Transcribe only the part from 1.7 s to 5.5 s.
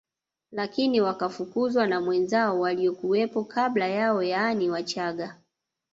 na wenzao waliokuwepo kabla yao yaani Wachaga